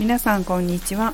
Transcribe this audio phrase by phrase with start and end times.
[0.00, 1.12] 皆さんこんにちは。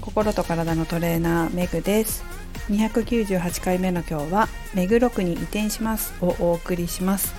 [0.00, 2.22] 心と体のトレーナーメグです。
[2.70, 6.14] 298回目の今日は目黒区に移転します。
[6.24, 7.34] をお送りします。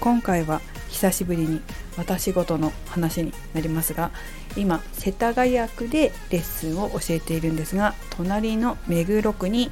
[0.00, 1.60] 今回は久しぶりに
[1.96, 4.10] 私事の話になりますが
[4.56, 9.70] 今世田谷区でレッスンを教えているんですが隣の目黒区に、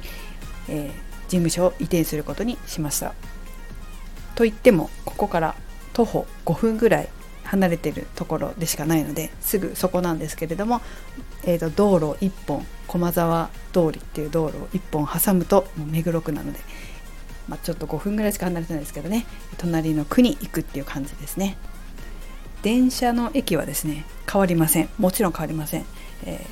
[0.69, 3.13] えー、事務所を移転することにしました。
[4.35, 5.55] と言ってもここから
[5.91, 7.09] 徒歩5分ぐらい
[7.51, 10.81] 離れてるところでしかないのですぐそこなんですけれども、
[11.43, 16.59] えーと、道路1本駒沢通りっていう道路を1本挟むともう目黒区なので、
[17.49, 19.25] まあ、ちょっと5分ぐらいしか離れてないですけどね
[19.57, 21.57] 隣の区に行くっていう感じですね。
[22.61, 24.89] 電車の駅はですね変わりません。
[24.97, 25.85] もちろん変わりません、
[26.23, 26.45] え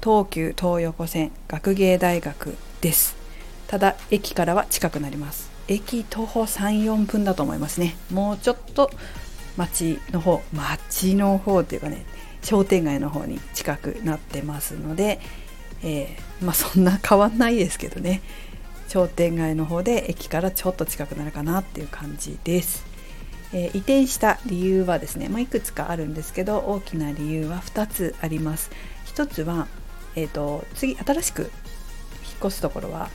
[0.00, 3.16] ー、東急東横線学芸大学です。
[3.66, 5.50] ただ駅からは近くなります。
[5.66, 7.96] 駅徒歩34分だと思いますね。
[8.12, 8.90] もうちょっと
[9.56, 12.04] 町の方町の方っていうかね
[12.42, 15.20] 商店街の方に近くなってますので、
[15.82, 18.22] えー、まあそんな変わんないですけどね
[18.88, 22.84] 商店街の方で駅からちょっと近くなるかなっていう感じです、
[23.52, 28.70] えー、移転した理由はですね、まあ、いくつかあるんですけど大きな理由は2つあります。
[29.06, 29.68] 1つは、
[30.16, 31.50] えーと次新しく引っ
[32.40, 33.10] 越すところは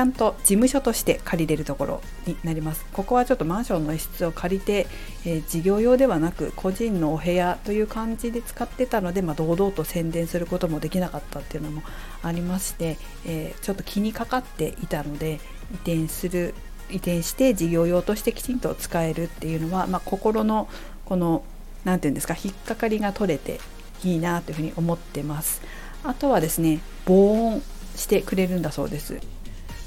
[0.00, 2.84] ゃんと事務所として借りれるところになります。
[2.92, 4.86] ここはちょっとマンションの一室を借りて、
[5.24, 11.82] えー、事業用ではなく個人のお部屋という感じで使ってたので、まあ、堂々と宣伝することもできなかったっていうのも
[12.22, 15.40] ありまして、えー、ちょっと気にかかっていたので
[15.72, 16.54] 移転する
[16.90, 20.68] 移転して事業用としてきちんと使えるっていうのは、まあ、心の
[21.04, 21.44] この
[21.84, 23.60] 何て言うんですか引っかかりが取れて
[24.04, 25.62] いいなというふうに思ってます。
[26.02, 27.62] あとはですね防音
[27.96, 29.20] してくれるんだそうです。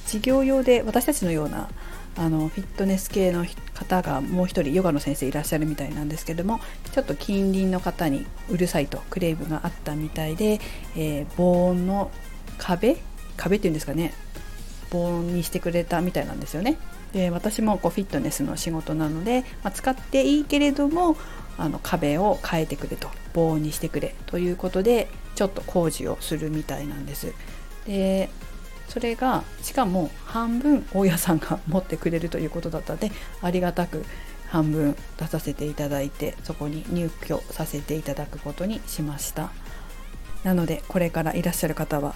[0.07, 1.69] 事業用で私たちのような
[2.15, 6.59] あのフィットネス系の方がもう一人ヨガの先生いらっしゃるみたいなんですけども
[6.91, 10.59] ちょっと近隣の方にうるさいとクレームがあったみたいで、
[10.95, 12.11] えー、防音の
[12.57, 12.97] 壁？
[13.35, 14.13] 壁っていうんですかね
[14.91, 16.77] 防音にしてくれたみたいなんですよね。
[17.13, 21.15] で私もこうフィットネスの仕事なので、まあ、使っていいけれども
[21.57, 27.33] あの壁を変えてくれと防音にしてくれということでちょっと工事をするみたいなんです。
[27.87, 28.29] で
[28.87, 33.11] それがしかも半分大家さんが持ってくれるということだったので
[33.41, 34.05] ありがたく
[34.47, 39.51] 半分出させていただいてそこに入居させていただくことにしました。
[40.43, 42.15] なのでこれからいらっしゃる方は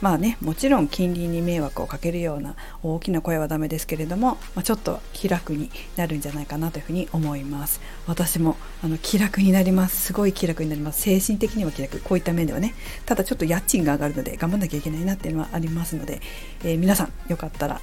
[0.00, 7.80] まあねもちろん近隣に迷惑をかけるような大きな声はダメですけれども、まあ、ちょっと気楽になるんじゃないかなというふうに思います。
[8.06, 10.00] 私もあの気楽になります。
[10.00, 11.02] すごい気楽になります。
[11.02, 11.98] 精神的には気楽。
[12.00, 12.74] こういった面ではね。
[13.06, 16.20] ただちょっと家賃が上がるので頑張んなきゃいけないなっていうのはありますので、
[16.62, 17.80] えー、皆さんよかったら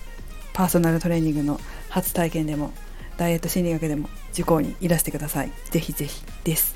[0.54, 1.60] パーソナルトレーニングの
[1.90, 2.72] 初体験でも
[3.18, 5.52] ダイエット心理学でも受講にいらしてください。
[5.70, 6.76] ぜひぜひです。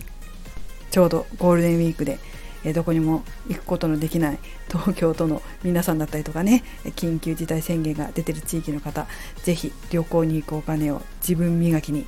[0.92, 2.20] ちょうどゴールデンウィークで
[2.64, 4.40] えどこにも行くことのできない
[4.70, 6.64] 東京都の皆さんだったりとかね
[6.96, 9.08] 緊急事態宣言が出てる地域の方
[9.44, 12.06] 是非旅行に行くお金を自分磨きに、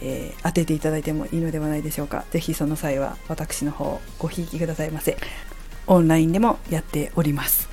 [0.00, 2.24] えー、当てていただいてもいいのではないでしょうか。
[2.30, 5.16] 是非その際は私の方ごひいきくださいませ。
[5.86, 7.68] オンラインでもやっております。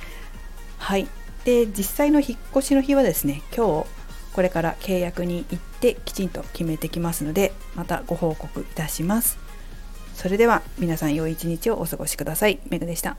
[0.78, 1.08] はい。
[1.44, 3.86] で実際の引っ越しの日はですね今日
[4.32, 9.38] これから契約に行ってきちんと決めてきますのでまたご報告いたします。
[10.14, 12.60] それでは皆さん良い一日をお過ごしください。
[12.70, 13.16] メグでした。